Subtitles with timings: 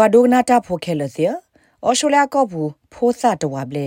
[0.00, 1.24] ပွာဒိုနာတာဖိုခဲလစီ
[1.84, 3.86] အော်ရှိုလျာကောဘူးဖိုးစတဝဘလေ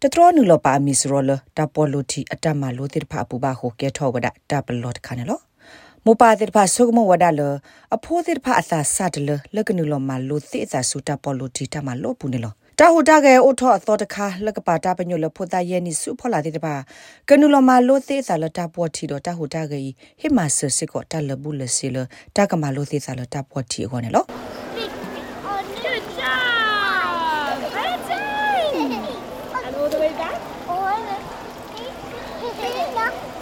[0.00, 5.40] တထရနူလပါမီစရောလတာပေါ်လိုတီအတမလိုတိဖာပူပါဟိုကဲထောဝဒတာပလော့ခါနလော
[6.04, 7.40] မူပါတိဖာဆုကမဝဒလ
[7.94, 16.74] အဖိုးတိဖာအသာစတလလကနူလမလိုတိအသာဆူတာပေါ်လိုတီတမလောပူနေလောတာဟူတာကဲအိုထောအသောတခါလကပါတာပညုလဖိုတာယဲနိစုဖောလာတိတပါ
[17.28, 19.78] ကနူလမလိုတိစာလတာပေါ်တီတော့တာဟူတာကဲ
[20.20, 21.96] ဟိမဆစစ်ကောတာလဘူးလစီလ
[22.36, 24.39] တာကမလိုတိစာလတာပေါ်တီခေါ်နေလော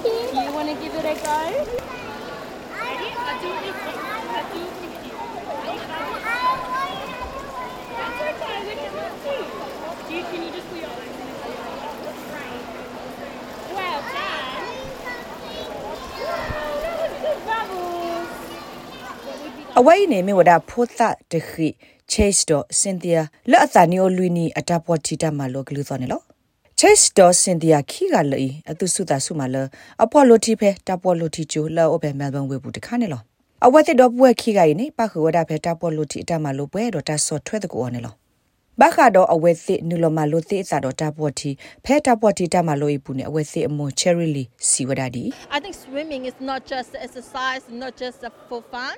[0.02, 1.38] Do you want to give it a go?
[2.78, 3.08] Ready?
[3.18, 3.98] I'll do it with you.
[3.98, 5.12] I'll do it with you.
[7.98, 8.56] That's okay.
[8.68, 9.42] We can help too.
[10.08, 11.24] Do you, can you just put your own in the
[12.34, 12.62] Right.
[13.74, 14.66] Well done.
[16.22, 18.30] Oh, that was good bubbles.
[19.26, 19.78] What would you like?
[19.78, 20.88] အဝိုင်းနေမြဝဒဖိုသ
[21.32, 21.68] တခိ
[22.12, 22.64] ချေ့စ်တော့
[26.78, 29.56] စင်တီယာလက်အသာနီယိုလူနီအတပေါ်တီတမလောကလူသောနေလောချေ့စ်တော့စင်တီယာခီကလေအတုစုတာဆုမလ
[30.02, 33.22] အပေါ်လိုတီဖဲတပေါ်လိုတီချိုလောအဘဲမဲလ်ဘန်ဝေဘူးတခါနေလော
[33.66, 38.14] အဝတ်တဲ့တော့ပွဲခီကရင်နေပခဝဒဖဲတပေါ်လိုတီအတမလိုပွဲတော့တဆော့ထွဲတဲ့ကိုနေလော
[38.80, 41.50] ဘခါတော့အဝဲစစ်နူလမလိုတိအစာတော့တပေါ်တီ
[41.84, 45.24] ဖဲတပေါ်တီတမလိုဤပူနေအဝဲစစ်အမွန်ချယ်ရီလီစီဝဒဒီ
[45.56, 48.18] I think swimming is not just exercise, not just
[48.48, 48.94] for fun.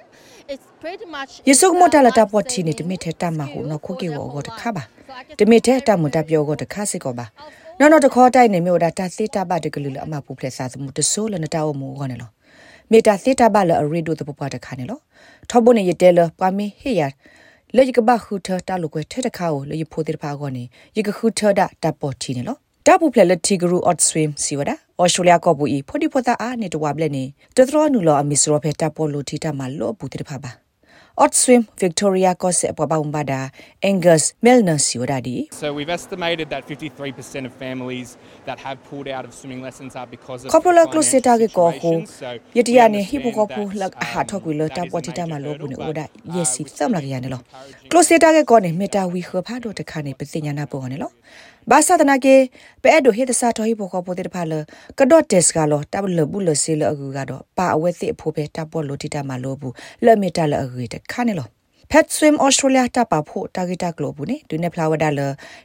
[0.53, 1.31] It's pretty much.
[1.49, 4.89] ယေဆုကမတလာတပေါ် life တီနေတ saving မစ်ထဲတမဟုနော်ခုကေဝ for ဝ the တ whole ခါပါ life.
[5.09, 7.27] So I guess တမစ်ထဲတမတပြောကိုတခါစစ်ကောပါ
[7.83, 12.31] နော်နော်တခေါ်တိုက်နေမြို့တာတသေတဘတကလူလအမပူဖလက်စာသမှုတဆိုးလနတောက်မှုခေါနေလော
[12.91, 14.99] မေတာသေတဘလအရီဒိုတပပတခါနေလော
[15.51, 17.03] ထောဘုန်ရတဲလပမီဟေယ
[17.77, 20.65] လေကဘခုထတာလုကွဲထဲတခါကိုလေဖိုတေဖာခေါနေ
[20.97, 27.25] ယကခုထဒတပေါ်တီနေလောတပူဖလက်လက်တီဂရူအော့ဆွမ်စီဝဒအော်စတြေးလျကောပူဤဖိုဒီဖိုတာအာနေတဝဘလက်နေ
[27.57, 30.70] တထရနူလောအမီစရောဖဲတပေါ်လိုတီတမလောပူတေဖာပါ
[31.23, 33.51] Odd Swim Victoria Kose Pabaumbada
[33.83, 38.17] Angus Milner Siodadi So we've estimated that 53% of families
[38.47, 41.75] that have pulled out of swimming lessons are because of Kopula Kloseta ge ko ho
[41.75, 42.11] situations.
[42.15, 44.69] So we Yetia ne hipo ko understand pu that, lak ha um, thok wi lo
[44.69, 46.65] that ta is a poti ta ma major lo bu ne hurdle, oda but, yesi
[46.65, 47.37] uh, sam lak we've ya ne lo
[51.67, 53.01] encouraging Kloseta ge ko ne meta wi kho pha do ta kha ne pesinya na
[53.01, 54.03] po ne lo ba sa tana ke pe do he ta sa tho hipo ko
[54.03, 54.65] po te pha lo
[54.97, 57.73] ka do test ga lo ta lo bu lo se lo agu ga do pa
[57.73, 60.57] awe ti pho pe ta po lo ti ta ma lo bu le meta lo
[60.57, 61.45] agu ta kha ne lo
[61.91, 65.21] Pet Swim Australia တပါဖို့တာဂီတာကလိုဘူးနေဒုနေဖလာဝဒါလ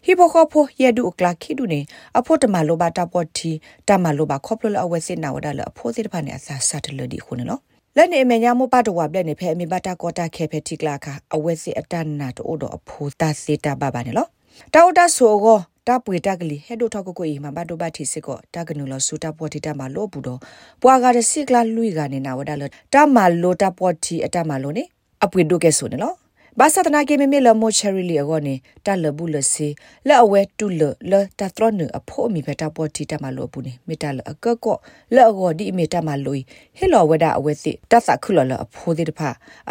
[0.05, 1.81] ဟီပိုခေါဖိုယေဒူကလာခိဒူနေ
[2.17, 3.51] အဖို့တမလိုပါတာပေါ်တီ
[3.87, 7.61] တမလိုပါခေါပလလအဝဲစစ်နာဝဒါလအဖို့စစ်တဖာနေအစာစတ်လဒီခုနေနော်
[7.97, 11.05] လက်နေအမေညာမပတ်တော်ဝဘလက်နေဖဲအမေဘတာကောတာခဲဖဲတိကလာခ
[11.35, 14.29] အဝဲစစ်အတန်နာတိုးတော့အဖို့တာစစ်တာပါပါနေလို့
[14.73, 20.39] တောက်တာဆိုကို တာပွေတကလီဟဲဒိုထောက်ကိုအီမှာဘတ်တိုဘတ်တီစစ်ကောတာကနူလဆူတာပေါ်တီတာမလို့ဘူးတော့
[20.81, 22.63] ပွာကားတဲ့စစ်ကလာလူကနေနာဝဒါလ
[22.93, 24.83] တာမလို့တာပေါ်တီအတမလို့နေ
[25.23, 26.15] အပွေဒိုကဲဆိုနေလို့
[26.59, 29.67] ဘာသာတနာကေမေမေလမိုချယ်ရီလီအကောနေတာလဘူးလစီ
[30.07, 30.81] လက်အဝဲတူလ
[31.11, 34.77] လတထရနအဖို့မီဘတာပေါ်တီတမလို့ဘူးနေမေတလအကကော
[35.15, 36.41] လက်အကောဒီမေတမလို့
[36.77, 39.21] ဟေလောဝဒအဝဲစီတသခုလလအဖို့ဒီတဖ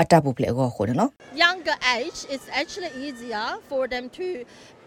[0.01, 1.11] အတပုပလေအကောခုနော်
[1.45, 4.27] Younger age, it's actually easier for them to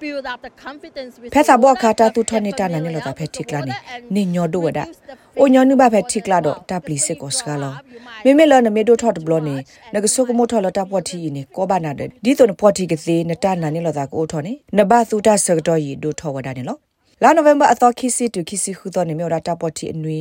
[0.04, 3.34] build up the confidence with ဖက်သာ the ဘော water, ခါတာ get တူထနေတနာနေလ familiar တာဖက် with
[3.36, 7.06] တိ the ကလာနေ water and နေညောဒဝဒ reduce the အိုညောနုဘဖက် fear တိကလာတော့ of တပလီ water.
[7.06, 9.56] စစ်ကောစကလော Before you grow up, မေ you မေ might လနမေဒိုထော့တဘလနေ
[9.94, 16.78] နကဆုကမိုထော်လတာပေါ်တီနေကောဘာနာဒဒီတုန်ပေါ်တီကစီနတနာနေလတာကိုထော်နေနဘသုတဆကတော့ရီဒိုထော်ဝဒနေလော
[17.24, 20.20] လာနိုဝင်ဘာအသောခီစီတူခီစီခုတော့နေမြော်တာပေါ်တီအနွေ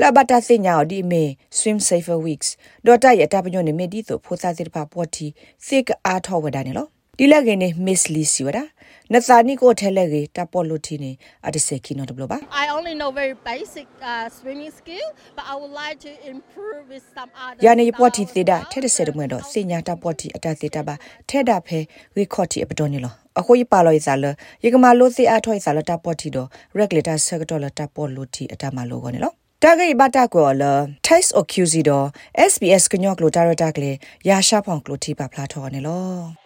[0.00, 1.22] လာဘတာစညာဒီမေ
[1.58, 2.48] swim safer weeks
[2.86, 5.26] ဒေါ်တာရတာပညိုနေမေဒီဆိုဖိုစာစစ်ပါပေါ်တီ
[5.66, 6.86] စစ်ကအားထော်ဝဒနေလော
[7.18, 8.58] ဒီလက်ကနေ miss lee စီဝဒ
[9.14, 11.12] နသာနီကိုထဲလက်ကေတပေါ်လို့တီနေ
[11.46, 15.06] အတဆေကီနော်တဘလပါ I only know very basic uh, swimming skill,
[15.36, 17.62] but I would like to improve with some other.
[17.66, 18.94] ယာနေပေါ်တီ styles သေးတာ as ထဲတ well.
[18.96, 20.94] ဆဲတမွေတော့စညာတာပေါ်တီအတသေးတာပါ
[21.30, 21.78] ထဲတာဖဲ
[22.14, 24.24] ဝီခေါ်တီအပတော်နေလောအခုရပါလို့ရစားလ
[24.64, 30.62] ရေကမာလို့စေအားထွိုက်စားလတာပေါ်တီတော့ regulator sector လတာပေါ်လို့တီအတမလို့ကောနေလောတာဂိဘတာကောလ
[31.06, 32.06] test accuse တော့
[32.50, 33.90] SBS ကညော့ကလိုတာရတာကလေ
[34.28, 36.45] ရာရှာဖောင်ကလိုတီပါဖလာထော်နေလော